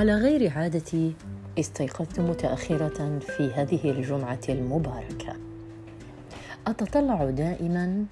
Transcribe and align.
وعلى 0.00 0.14
غير 0.14 0.52
عادتي 0.52 1.14
استيقظت 1.58 2.20
متأخرة 2.20 3.18
في 3.18 3.52
هذه 3.52 3.90
الجمعة 3.90 4.40
المباركة. 4.48 5.36
أتطلع 6.66 7.30
دائما 7.30 8.04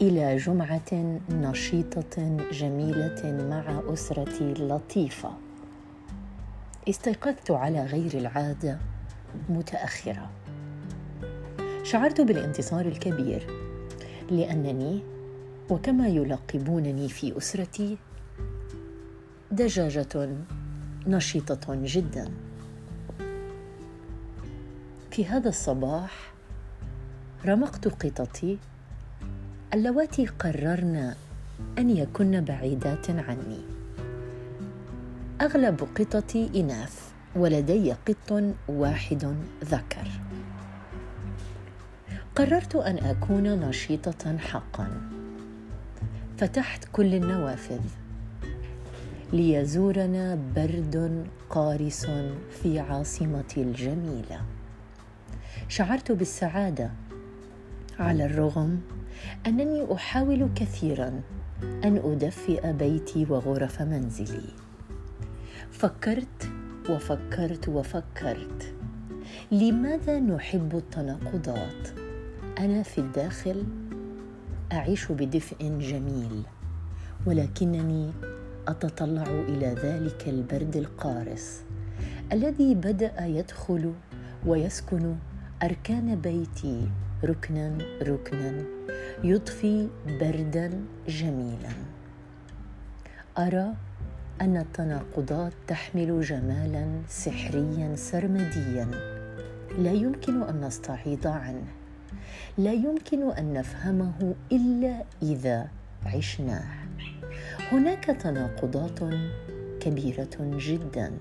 إلى 0.00 0.36
جمعة 0.36 1.20
نشيطة 1.30 2.36
جميلة 2.52 3.48
مع 3.50 3.92
أسرتي 3.92 4.54
لطيفة. 4.54 5.30
استيقظت 6.88 7.50
على 7.50 7.84
غير 7.84 8.14
العادة 8.14 8.78
متأخرة. 9.48 10.30
شعرت 11.82 12.20
بالانتصار 12.20 12.86
الكبير 12.86 13.46
لأنني 14.30 15.00
وكما 15.70 16.08
يلقبونني 16.08 17.08
في 17.08 17.38
أسرتي 17.38 17.98
دجاجة 19.52 20.36
نشيطة 21.06 21.60
جدا. 21.68 22.30
في 25.10 25.26
هذا 25.26 25.48
الصباح 25.48 26.32
رمقت 27.46 27.88
قطتي 27.88 28.58
اللواتي 29.74 30.26
قررن 30.26 31.14
أن 31.78 31.90
يكن 31.90 32.40
بعيدات 32.40 33.10
عني. 33.10 33.60
أغلب 35.40 35.88
قطتي 35.98 36.60
إناث 36.60 37.10
ولدي 37.36 37.92
قط 37.92 38.54
واحد 38.68 39.36
ذكر. 39.64 40.08
قررت 42.36 42.76
أن 42.76 42.98
أكون 42.98 43.68
نشيطة 43.68 44.38
حقا. 44.38 45.10
فتحت 46.38 46.84
كل 46.92 47.14
النوافذ. 47.14 47.99
ليزورنا 49.32 50.38
برد 50.56 51.26
قارس 51.50 52.06
في 52.62 52.78
عاصمتي 52.78 53.62
الجميلة. 53.62 54.40
شعرت 55.68 56.12
بالسعادة 56.12 56.90
على 57.98 58.24
الرغم 58.24 58.80
أنني 59.46 59.94
أحاول 59.94 60.48
كثيرا 60.54 61.20
أن 61.62 61.96
أدفئ 62.04 62.72
بيتي 62.72 63.26
وغرف 63.30 63.82
منزلي. 63.82 64.50
فكرت 65.70 66.50
وفكرت 66.90 67.68
وفكرت. 67.68 68.74
لماذا 69.52 70.20
نحب 70.20 70.76
التناقضات؟ 70.76 71.88
أنا 72.58 72.82
في 72.82 72.98
الداخل 72.98 73.64
أعيش 74.72 75.12
بدفء 75.12 75.78
جميل 75.78 76.42
ولكنني 77.26 78.10
أتطلع 78.68 79.22
إلى 79.22 79.66
ذلك 79.66 80.28
البرد 80.28 80.76
القارس 80.76 81.62
الذي 82.32 82.74
بدأ 82.74 83.26
يدخل 83.26 83.92
ويسكن 84.46 85.16
أركان 85.62 86.20
بيتي 86.20 86.88
ركنا 87.24 87.78
ركنا 88.02 88.64
يضفي 89.24 89.88
بردا 90.06 90.84
جميلا. 91.08 91.72
أرى 93.38 93.74
أن 94.40 94.56
التناقضات 94.56 95.52
تحمل 95.66 96.20
جمالا 96.20 97.02
سحريا 97.08 97.96
سرمديا. 97.96 98.90
لا 99.78 99.92
يمكن 99.92 100.42
أن 100.42 100.60
نستعيض 100.60 101.26
عنه. 101.26 101.66
لا 102.58 102.72
يمكن 102.72 103.30
أن 103.30 103.52
نفهمه 103.52 104.34
إلا 104.52 105.04
إذا 105.22 105.68
عشناه. 106.06 106.80
هناك 107.72 108.04
تناقضات 108.04 109.00
كبيرة 109.80 110.36
جدا. 110.40 111.12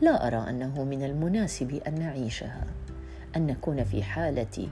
لا 0.00 0.26
أرى 0.26 0.50
أنه 0.50 0.84
من 0.84 1.02
المناسب 1.02 1.80
أن 1.86 2.00
نعيشها. 2.00 2.66
أن 3.36 3.46
نكون 3.46 3.84
في 3.84 4.02
حالة 4.02 4.68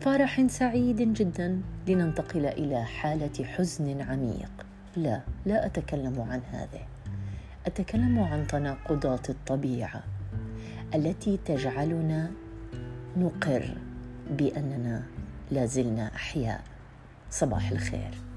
فرح 0.00 0.46
سعيد 0.46 1.12
جدا 1.12 1.60
لننتقل 1.88 2.46
إلى 2.46 2.84
حالة 2.84 3.44
حزن 3.44 4.00
عميق. 4.00 4.50
لا 4.96 5.20
لا 5.46 5.66
أتكلم 5.66 6.20
عن 6.20 6.40
هذا. 6.52 6.80
أتكلم 7.66 8.18
عن 8.18 8.46
تناقضات 8.46 9.30
الطبيعة 9.30 10.02
التي 10.94 11.38
تجعلنا 11.44 12.30
نقر 13.16 13.78
بأننا 14.30 15.02
لازلنا 15.50 16.14
أحياء. 16.14 16.62
صباح 17.30 17.70
الخير. 17.70 18.33